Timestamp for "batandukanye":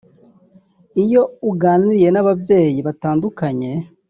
2.87-3.71